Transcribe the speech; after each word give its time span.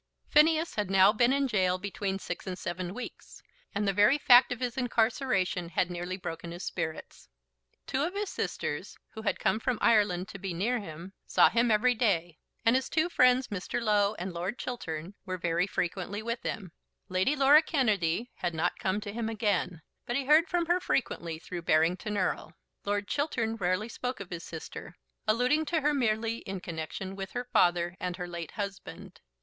Phineas 0.29 0.73
had 0.73 0.89
now 0.89 1.13
been 1.13 1.31
in 1.31 1.45
gaol 1.45 1.77
between 1.77 2.17
six 2.17 2.47
and 2.47 2.57
seven 2.57 2.95
weeks, 2.95 3.43
and 3.75 3.87
the 3.87 3.93
very 3.93 4.17
fact 4.17 4.51
of 4.51 4.59
his 4.59 4.75
incarceration 4.75 5.69
had 5.69 5.91
nearly 5.91 6.17
broken 6.17 6.49
his 6.51 6.63
spirits. 6.63 7.29
Two 7.85 8.01
of 8.01 8.15
his 8.15 8.29
sisters, 8.31 8.97
who 9.11 9.21
had 9.21 9.39
come 9.39 9.59
from 9.59 9.77
Ireland 9.79 10.27
to 10.29 10.39
be 10.39 10.55
near 10.55 10.79
him, 10.79 11.13
saw 11.27 11.49
him 11.51 11.69
every 11.69 11.93
day, 11.93 12.39
and 12.65 12.75
his 12.75 12.89
two 12.89 13.09
friends, 13.09 13.49
Mr. 13.49 13.79
Low 13.79 14.15
and 14.15 14.33
Lord 14.33 14.57
Chiltern, 14.57 15.13
were 15.23 15.37
very 15.37 15.67
frequently 15.67 16.23
with 16.23 16.41
him; 16.41 16.71
Lady 17.07 17.35
Laura 17.35 17.61
Kennedy 17.61 18.31
had 18.37 18.55
not 18.55 18.79
come 18.79 19.01
to 19.01 19.13
him 19.13 19.29
again; 19.29 19.83
but 20.07 20.15
he 20.15 20.25
heard 20.25 20.47
from 20.47 20.65
her 20.65 20.79
frequently 20.79 21.37
through 21.37 21.61
Barrington 21.61 22.17
Erle. 22.17 22.53
Lord 22.85 23.07
Chiltern 23.07 23.55
rarely 23.55 23.87
spoke 23.87 24.19
of 24.19 24.31
his 24.31 24.43
sister, 24.43 24.95
alluding 25.27 25.63
to 25.65 25.81
her 25.81 25.93
merely 25.93 26.37
in 26.39 26.59
connection 26.59 27.15
with 27.15 27.33
her 27.33 27.47
father 27.53 27.95
and 27.99 28.17
her 28.17 28.27
late 28.27 28.53
husband. 28.53 29.21